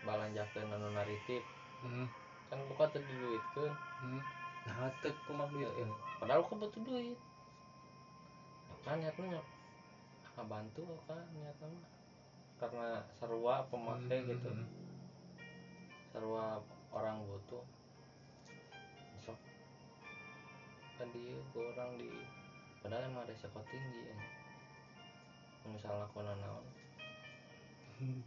[0.05, 1.41] balanjakeun anu naritif
[1.81, 2.05] hmm.
[2.45, 3.73] kan buka tadi duit kan
[4.05, 4.21] hmm.
[4.69, 5.65] nah teu kumaha duit.
[5.73, 5.89] Kan
[6.21, 7.17] padahal aku butuh duit.
[8.85, 12.04] Kan niatnya nggak bantu kan niatnya mah
[12.55, 14.47] karena sarua pemakai gitu.
[14.47, 14.67] Hmm.
[16.15, 16.63] sarua
[16.95, 17.63] orang butuh
[19.19, 19.35] sok
[20.95, 22.07] kan dia orang di
[22.79, 24.15] padahal emang resiko tinggi ya.
[25.65, 26.65] Misalnya aku naon.
[27.99, 28.21] Hmm.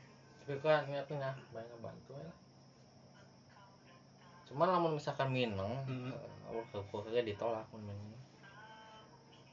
[0.45, 2.33] tapi kan niatnya banyak bantu ya.
[4.49, 6.13] Cuman lamun misalkan mineng Hmm.
[6.73, 8.17] ke ke ditolak mun mineng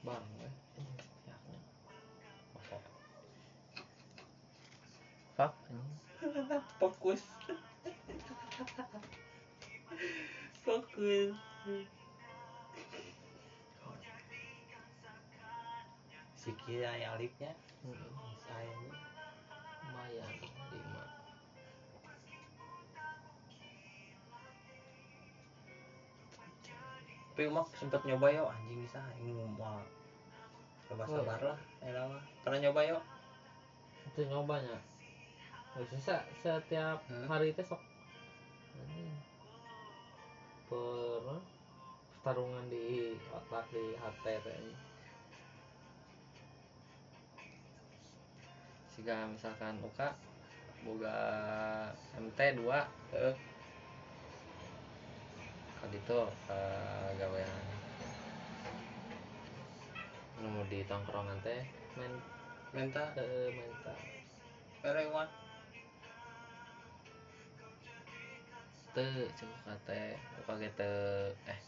[0.06, 0.54] bang eh
[5.36, 5.54] fuck
[6.80, 7.22] fokus.
[10.64, 11.36] Fokus.
[16.40, 17.52] Si kira ya alifnya
[17.84, 18.32] Mm-mm.
[18.40, 18.96] sayangnya.
[19.84, 20.34] Lumayan
[20.72, 21.04] lima.
[27.36, 29.04] Tapi emak sempet nyoba yo anjing bisa.
[29.20, 29.84] Aing mau
[30.88, 32.24] coba sabar lah ya lama.
[32.42, 32.98] Pernah nyoba yo
[34.06, 34.80] itu nyobanya
[35.76, 37.28] Susah setiap Hmm.
[37.28, 37.84] hari itu sok
[40.72, 41.44] pernah
[42.24, 43.92] pertarungan di otak di
[44.24, 44.72] teh anjing.
[48.96, 50.16] Jika misalkan Uka
[50.88, 51.18] boga
[52.24, 53.36] MT 2 Heeh.
[55.76, 56.62] kan itu ke
[57.20, 57.52] gawean
[60.40, 61.62] nemu di tongkrongan teh
[62.00, 62.16] main
[62.72, 63.98] minta ke mental
[64.80, 65.12] pereng
[68.96, 70.16] te cukup kate.
[70.40, 70.94] Uka gitu
[71.52, 71.60] eh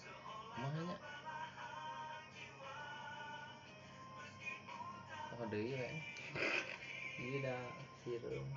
[0.57, 0.95] mana
[5.35, 5.85] oh we
[7.19, 7.57] ieu da
[8.01, 8.47] sireum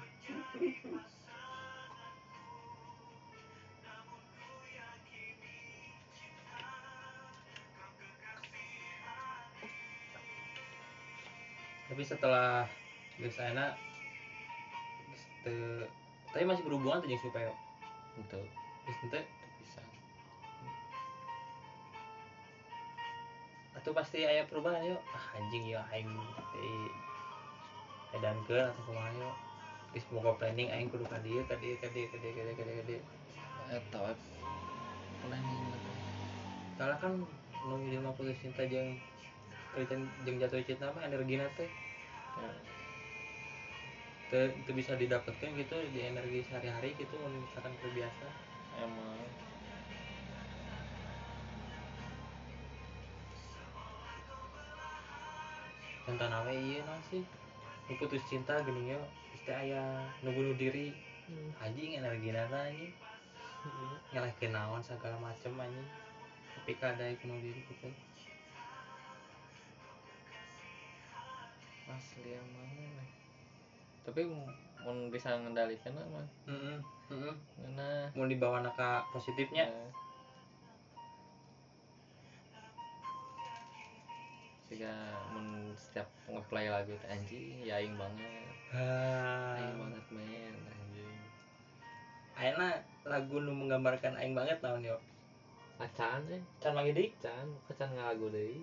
[11.90, 12.64] tapi setelah
[13.18, 13.36] geus
[15.44, 15.84] teu
[16.30, 17.50] tapi masih berhubungan tuh jeung supaya
[18.20, 18.44] untuk
[18.84, 19.22] geus teu
[19.60, 19.82] bisa
[23.80, 26.10] atau pasti aya perubahan yo ah anjing ya aing
[26.52, 26.68] di
[28.12, 29.30] edankeun atau kumaha yo
[29.96, 32.54] geus boga planning aing kudu ka dieu ka dieu ka dieu ka dieu ka dieu
[32.56, 33.02] ka dieu ka dieu
[33.70, 34.12] eta we
[35.24, 35.62] planning
[36.76, 37.12] soalnya kan
[37.68, 38.96] nu di mah putus cinta jeung
[40.24, 41.68] jeung jatuh cinta mah energina teh
[44.30, 48.30] Ya, teu teu bisa didapatkan gitu di energi sehari-hari gitu misalkan terbiasa
[48.78, 49.18] emang.
[56.06, 57.26] Contoh nawe iya sih.
[57.90, 59.02] Nu putus cinta gini yo
[59.34, 60.94] isti aya nu bunuh diri
[61.58, 62.94] anjing energi nana anjing.
[64.14, 65.90] Nyalahin naon segala macem anjing.
[66.54, 67.90] Tapi kada bunuh diri gitu.
[71.90, 73.19] Asli emang we.
[74.06, 74.24] Tapi
[74.80, 76.78] mau bisa ngendalikan mah heeh
[77.12, 77.34] heeh
[77.76, 79.68] nah mau dibawa naka positifnya.
[84.70, 84.94] Jika
[85.34, 88.46] mun setiap ngeplay lagu teh anjing ya aing banget.
[88.70, 91.18] Aing ha banget men anjing.
[92.38, 94.96] Ayeuna lagu nu menggambarkan aing banget naon yo?
[95.82, 96.38] Acan eh.
[96.62, 98.62] Can mangidik can kecan ngalagu deui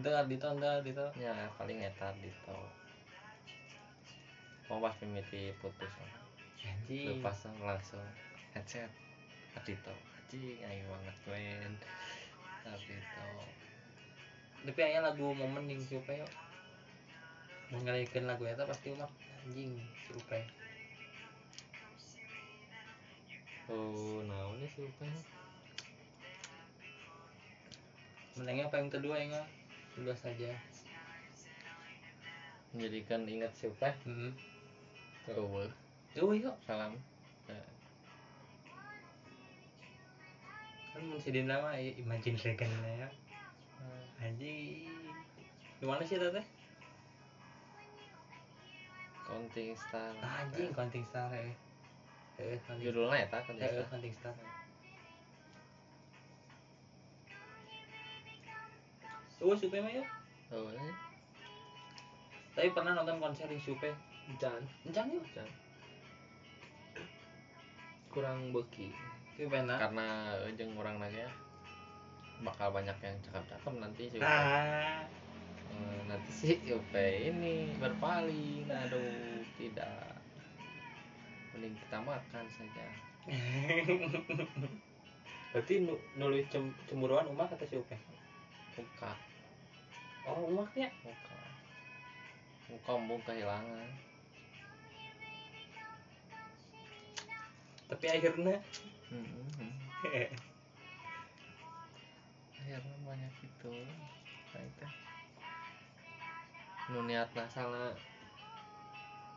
[0.00, 1.04] Entar dito, entar dito.
[1.20, 2.56] ya paling eta gitu
[4.72, 5.92] mau pas mimiti putus
[6.62, 7.20] Anjing.
[7.20, 8.06] lepas langsung.
[8.56, 8.88] Headset.
[9.58, 9.92] Adito
[10.30, 11.72] anjing aing banget men.
[12.64, 13.28] Adito
[14.64, 16.28] Tapi aya lagu momen yang si Upay yo.
[17.74, 19.12] Mau ngalikeun lagu eta pasti umak
[19.44, 20.48] anjing si Upay.
[23.70, 25.06] oh naon nih sih upah
[28.34, 29.46] Menengnya paling kedua ya
[29.94, 30.52] Kedua saja.
[32.70, 34.30] menjadikan ingat si upah Heeh.
[35.34, 35.66] oh
[36.14, 36.54] Tuh yuk.
[36.62, 36.94] salam.
[37.46, 37.66] Eh,
[40.90, 43.10] kan mun si Dinda mah i- Imagine Dragon ya.
[43.74, 44.22] Hmm.
[44.22, 44.86] anjing
[45.80, 46.46] gimana sih teh
[49.26, 50.14] Counting Star.
[50.20, 51.42] Anjing Counting Star ya.
[52.38, 53.86] Eh judulnya eta Counting eh Star.
[53.90, 54.34] Counting Star
[59.40, 60.04] Oh, Supe mah ya.
[60.50, 60.94] oh eh.
[62.52, 63.88] Tapi pernah nonton konser di Supe.
[64.36, 65.22] Jan Encang ya?
[65.34, 65.48] Jan
[68.10, 68.90] kurang beki
[69.40, 69.78] benar.
[69.78, 71.30] karena jeung orang nanya
[72.42, 75.06] bakal banyak yang cakep-cakep nanti sih Ah.
[75.70, 80.18] Eh, nanti sih UP ini berpaling aduh tidak
[81.54, 82.86] mending kita makan saja
[85.50, 87.94] Berarti nu nulis cem cemburuan umat kata si Upe.
[88.74, 89.14] muka
[90.28, 90.88] Oh, umatnya.
[91.06, 91.38] muka.
[92.68, 93.88] Muka embung kehilangan.
[97.90, 98.56] Tapi akhirnya?
[99.10, 99.72] Hmm,
[102.54, 103.72] akhirnya banyak itu.
[104.50, 104.92] Kayak teh
[106.90, 107.94] nu niat salah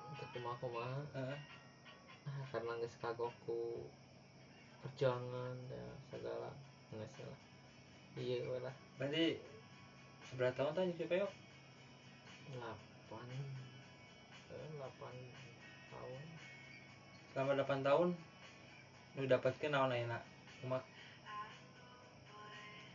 [0.10, 1.38] untuk kumaha kumaha Heeh.
[2.26, 3.86] ah, karena geus kagoku
[4.82, 6.50] perjuangan ya segala.
[6.90, 7.40] Geus lah
[8.18, 8.74] iya lah.
[8.98, 9.38] Berarti
[10.34, 11.32] seberapa tahun tadi si Upe yuk?
[12.50, 13.28] delapan
[14.50, 15.14] eh, delapan
[15.94, 16.22] tahun
[17.34, 18.10] Selama 8 tahun
[19.14, 20.18] lu dapatkeun naon ayeuna?
[20.66, 20.82] Umat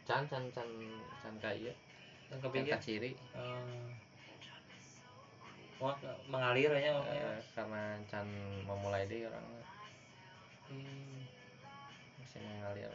[0.03, 0.66] can can can
[1.22, 1.79] can kayak
[2.27, 2.79] yang can kepikir.
[2.83, 3.87] ciri Eh,
[5.79, 5.94] Umat
[6.27, 7.38] mengalir aja makanya.
[7.38, 8.27] eh, karena can
[8.66, 9.46] memulai deh orang
[10.68, 11.22] Hmm.
[12.18, 12.90] masih mengalir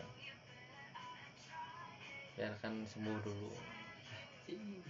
[2.36, 3.49] biarkan sembuh dulu
[4.51, 4.84] Ih.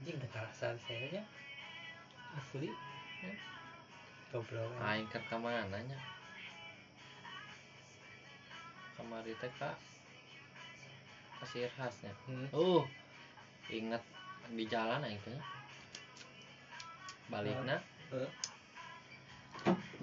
[0.00, 1.22] Anjing udah kerasa saya
[2.38, 2.70] asli
[4.30, 4.70] goblok.
[4.78, 5.98] aing ke ke mana nya
[8.94, 9.74] kamari teh kak
[11.42, 12.46] kasir khasnya Hmm.
[12.54, 12.86] uh
[13.66, 14.02] inget
[14.54, 15.34] di jalan aing teh
[17.26, 17.82] balikna
[18.14, 18.30] Heeh.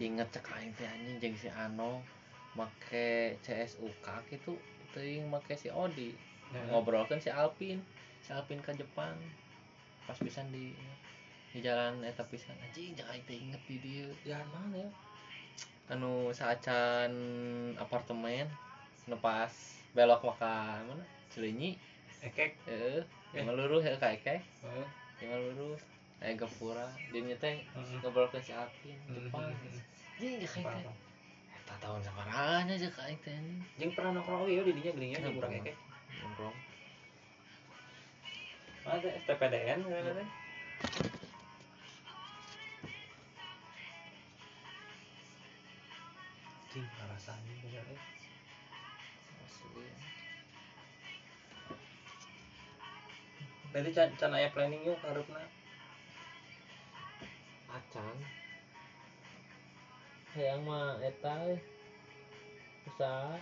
[0.03, 2.03] inget cek aing teh anjing jeung si Ano
[2.57, 4.57] make CSUK gitu
[4.91, 6.17] teuing make si Odi
[6.47, 6.63] Ya.
[6.71, 7.83] ngobrolkan si Alpin
[8.23, 9.19] si Alpin ke Jepang
[10.07, 10.71] pas pisan di
[11.51, 14.89] di jalan eta pisan anjing jangan teh inget di dieu Jalan mana ya?
[15.91, 17.11] anu saacan
[17.75, 18.47] apartemen
[19.11, 19.51] nu pas
[19.91, 21.75] belok maka mana Cileunyi
[22.23, 22.55] Ekek.
[22.63, 23.03] Eh.
[23.35, 24.43] yang lurus ya kayak kayak
[25.19, 25.83] yang lurus
[26.23, 27.99] aya gapura dia teh Heeh.
[27.99, 28.95] ngobrolkeun si Alpin.
[29.11, 30.91] Jepang anjing eta
[31.75, 31.99] tahun
[32.79, 35.37] jeung kayak teh anjing Jeung pernah nongkrong oge yo di dinya geuning ya Ya, jeung
[35.39, 35.67] urang pernah.
[35.67, 35.75] ekek.
[36.23, 36.55] nongkrong
[39.03, 40.27] teh STPDN kan teh?
[46.71, 47.87] Cing rasanya bener
[49.43, 49.87] asli
[53.71, 55.43] Berarti can, can aya planning yuk harupna.
[57.67, 58.15] acan
[60.37, 61.33] hayang mah eta
[62.85, 63.33] usaha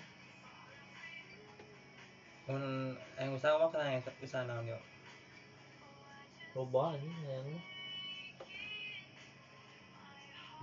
[2.47, 4.79] Mun yang usaha mah kana eta usaha naon yo.
[6.55, 7.59] loba anjing hayang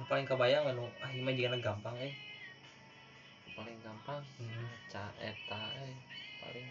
[0.01, 2.17] Nu paling kebayang anu ah ieu mah jigana gampang eh.
[3.53, 4.65] paling gampang Hmm.
[4.89, 5.93] ca eta euy
[6.41, 6.69] paling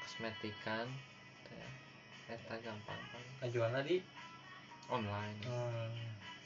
[0.00, 0.88] kosmetikan
[2.24, 4.00] eta gampang paling Ngajualna di
[4.88, 6.39] online hmm.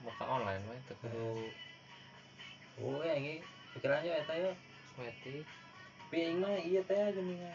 [0.00, 1.28] Buka online we teu kudu
[2.80, 3.44] Oh, ya ini
[3.76, 4.50] pikirannya eta yo.
[4.88, 5.44] kosmetik
[6.10, 7.52] Tapi aing mah ieu teh geuningan.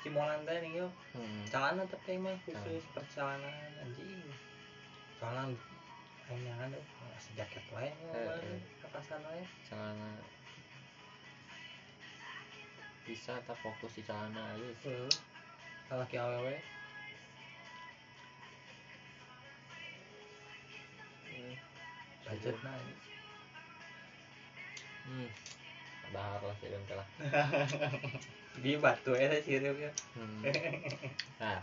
[0.00, 0.86] Cimolan teh nih yo.
[1.12, 1.42] hmm.
[1.50, 3.50] Celana tapi aing mah khusus perjalanan
[3.82, 4.22] anjing.
[5.18, 5.50] Celana
[6.30, 6.84] aing nyangan deh.
[7.10, 8.60] Masih jaket wae Eh, eh.
[8.86, 9.42] Atasan wae.
[9.66, 10.10] celana
[13.02, 15.10] bisa tak fokus di celana aja Heeh.
[15.90, 16.54] Lalaki awewe.
[22.26, 23.00] Budgetna anjing.
[25.06, 25.28] hmm.
[26.10, 27.08] dahar lah teh lah
[28.56, 29.90] Di batu eta sirup ya.
[30.16, 30.40] hmm.
[31.38, 31.60] nah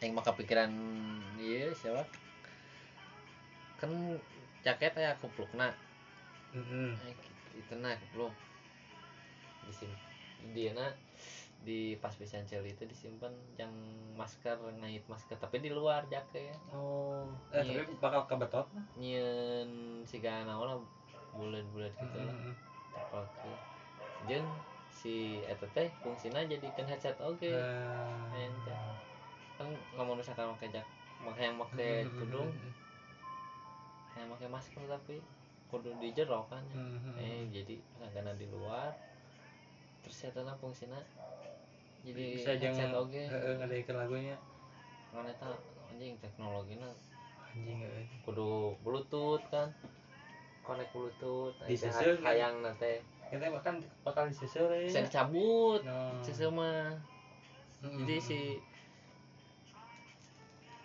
[0.00, 0.70] yang mah kepikiran
[1.40, 2.04] iya siapa
[3.80, 3.90] kan
[4.62, 5.72] jaket ya kuplukna
[6.52, 6.92] Heeh.
[7.04, 7.14] eh,
[7.56, 8.32] itu nah kupluk
[9.66, 9.90] disim
[10.54, 10.92] dia na
[11.58, 13.72] di pas pisan celi itu disimpan yang
[14.12, 17.82] masker ngait masker tapi di luar jaket Oh, eh Iya.
[17.82, 19.70] tapi bakal kebetot nyen
[20.02, 20.78] siga naon lah
[21.32, 22.54] bulat-bulat gitu lah Heeh.
[23.12, 23.50] Oke.
[24.24, 24.46] Jeung
[24.88, 27.50] si eta teh fungsina jadikeun headset oge.
[27.50, 28.72] Eh, Ente.
[29.54, 30.86] Kan lamun misalkan make jak
[31.20, 31.76] make yang make
[32.14, 32.48] tudung
[34.14, 35.20] yang make masker tapi
[35.66, 36.78] kudu di jero kan ya.
[37.18, 37.74] eh jadi
[38.08, 38.94] karena di luar
[40.06, 41.02] terus ya tanah fungsinya.
[42.06, 44.38] Jadi bisa jangan oge ngadaikeun lagunya.
[45.10, 45.50] Mana eta
[45.90, 46.86] anjing teknologinya
[47.50, 49.74] anjing euy kudu bluetooth kan.
[50.62, 52.30] Connect bluetooth nah, Diseseur itu kan?
[52.30, 53.02] hayang nanti.
[53.26, 56.22] Kita bahkan bakal diseseur bisa ya dicabut no.
[56.22, 56.94] seseu mah.
[57.82, 58.40] Jadi si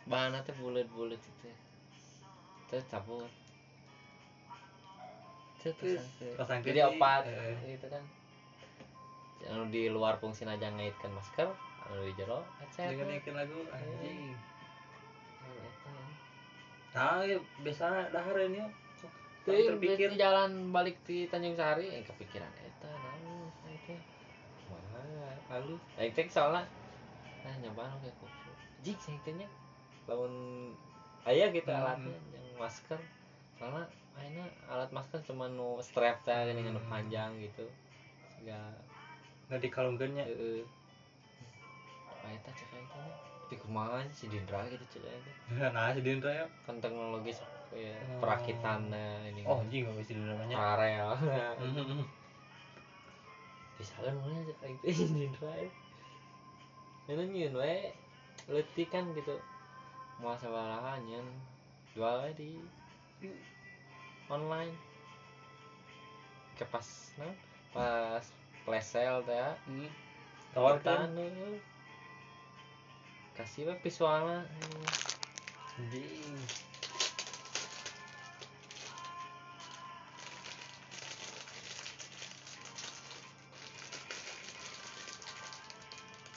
[0.09, 1.49] bahannya teh bulat-bulat itu.
[2.73, 3.29] Terus cabut.
[5.61, 6.01] Terus
[6.65, 7.29] jadi di- opat
[7.69, 8.01] gitu kan
[9.47, 11.49] anu di luar fungsi aja ngaitkan masker
[11.83, 14.35] anu di jero dengan naikin lagu anjing.
[16.91, 18.67] Nah ya biasa dahareun ya
[19.41, 20.13] Tuh, terpikir.
[20.13, 23.97] di jalan balik di Tanjung Sari eh kepikiran eta naon eta
[24.69, 25.01] mana
[25.49, 26.61] halus eh cek soalnya
[27.41, 28.51] nah nyoba nu kayak kupu
[28.85, 29.49] jik saya tanya
[30.05, 30.29] lamun
[31.25, 31.81] aya gitu Hmm.
[31.81, 32.13] alatnya.
[32.37, 33.01] yang masker
[33.57, 33.81] soalnya
[34.13, 36.85] akhirnya alat masker cuma nu strap teh nu Hmm.
[36.85, 37.65] panjang gitu.
[38.45, 38.77] Enggak
[39.51, 40.63] nggak dikalungkeunnya heeh.
[42.23, 46.45] Aya eta cek teh tapi kumaha si Dindra gitu cek teh nah si Dindra ya.
[46.63, 48.19] Kan teknologi ya Oh.
[48.19, 49.43] perakitannya ini.
[49.43, 50.55] Oh anjing nggak bisa namanya.
[50.55, 51.07] Karel
[51.59, 52.03] Mhm.
[53.75, 54.53] bisa kan mulai aja.
[54.61, 55.69] Kayak gitu Indra ya.
[57.11, 57.75] Ini nyun we
[58.47, 59.35] letih kan gitu.
[60.19, 61.27] Mau sabaraha nyen
[61.91, 62.49] jual we di
[64.27, 64.75] online.
[66.55, 66.87] Ke pas
[67.17, 67.33] nah,
[67.71, 68.25] pas
[68.65, 69.89] flash sale teh ya Hmm.
[71.17, 71.59] eh.
[73.37, 74.43] kasih we visualnya
[75.79, 76.35] anjing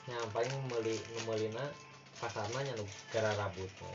[0.04, 1.64] yang paling membeli membelina
[2.20, 3.92] pasarnya nya nu gara rambutnya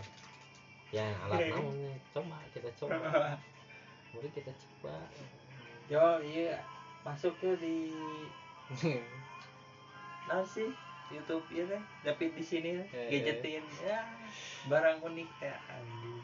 [0.90, 1.54] ya alat Iya.
[1.54, 1.96] naon nih?
[2.10, 2.98] coba kita coba
[4.18, 4.96] mari kita coba
[5.86, 7.90] yo iya masuk ke di
[10.30, 10.70] nah sih?
[11.10, 13.66] YouTube ya teh tapi di sini Eh, gadgetin.
[13.82, 14.06] Ya
[14.70, 16.22] barang unik ya anjing.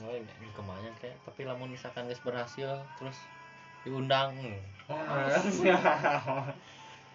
[0.00, 3.18] Oh, ini ke mana kayak tapi lamun misalkan guys berhasil terus
[3.84, 4.32] diundang.
[4.40, 4.56] Hmm.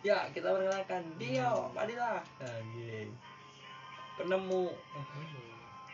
[0.07, 3.09] ya kita perkenalkan Dio Padilla anjing.
[4.13, 4.69] Penemu.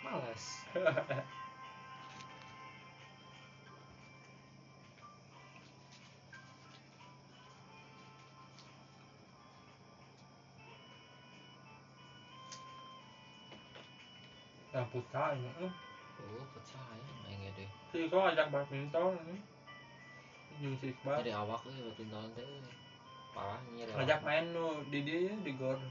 [0.03, 0.43] Males
[14.93, 15.73] ini eh.
[16.21, 19.37] oh percaya main deh si kau ajak badminton ini
[20.61, 22.45] Jeung si Iqbal jadi awak euy tahun teh
[23.33, 23.57] parah
[24.21, 25.81] main nu di dia ya di gor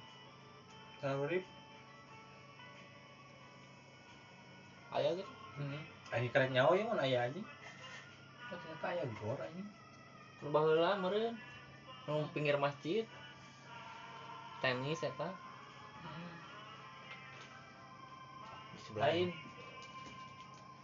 [1.02, 1.42] Sarurip
[4.94, 5.82] aya gitu hmm.
[6.12, 7.42] Ini keren nyawa ya mana ya anjing
[8.52, 9.38] Oh, ternyata aya gor
[10.42, 11.34] nu baheula meureun
[12.06, 13.02] nu pinggir masjid
[14.62, 15.51] tenis eta di
[18.92, 19.08] sebelah.
[19.08, 19.28] Lain.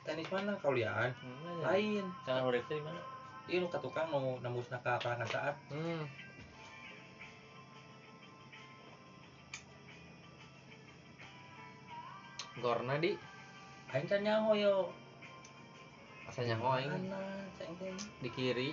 [0.08, 0.52] Tenis mana?
[0.64, 2.04] Kauliaan Hmm, lain.
[2.24, 3.00] Jangan urip di mana?
[3.48, 6.02] Iya nu ka tukang nu nembusna ka perangkasaan hmm.
[12.64, 13.12] Gorna di.
[13.92, 14.74] Aing can nyaho yo.
[16.28, 16.90] Asa nyaho aing.
[16.92, 17.20] Mana?
[17.60, 17.92] Ceng teh
[18.24, 18.72] di kiri.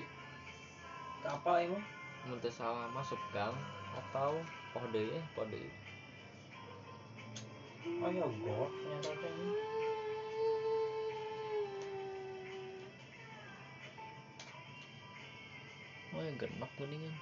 [1.27, 1.85] Apa aing mah?
[2.25, 3.53] Mun teu salah masuk gang
[3.95, 4.41] atau
[4.73, 5.84] poh deui eh deui
[7.85, 9.53] oh ya ternyata teh ini.
[16.17, 17.15] oh ya genep kuningan.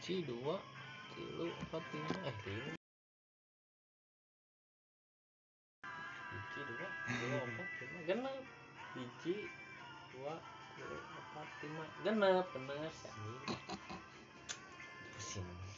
[0.00, 0.56] Ci dua
[1.12, 2.16] tilu empat lima.
[2.24, 2.72] Eh tilu
[6.32, 7.98] hiji dua tilu empat lima.
[8.08, 8.36] Genep
[8.96, 9.34] hiji
[10.16, 10.34] dua
[10.72, 11.84] tilu empat lima.
[12.00, 13.12] Genep bener sih
[15.12, 15.69] pusing